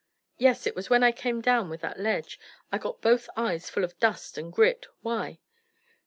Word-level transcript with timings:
"Yes. 0.39 0.65
It 0.65 0.75
was 0.75 0.89
when 0.89 1.03
I 1.03 1.11
came 1.11 1.41
down 1.41 1.69
with 1.69 1.81
that 1.81 1.99
ledge; 1.99 2.39
I 2.71 2.79
got 2.79 3.01
both 3.03 3.29
eyes 3.37 3.69
full 3.69 3.83
of 3.83 3.99
dust 3.99 4.35
and 4.35 4.51
grit. 4.51 4.87
Why?" 5.01 5.41